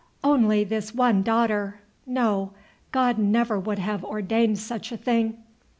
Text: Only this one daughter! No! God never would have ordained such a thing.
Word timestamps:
Only 0.23 0.63
this 0.63 0.95
one 0.95 1.21
daughter! 1.21 1.79
No! 2.07 2.53
God 2.91 3.19
never 3.19 3.59
would 3.59 3.77
have 3.77 4.03
ordained 4.03 4.57
such 4.57 4.91
a 4.91 4.97
thing. 4.97 5.43